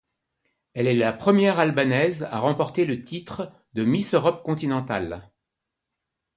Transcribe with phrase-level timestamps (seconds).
[0.73, 5.29] Elle est la première albanaise à remporter le titre de Miss Europe Continental.